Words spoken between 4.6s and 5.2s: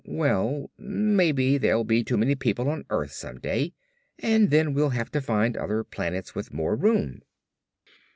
we'll have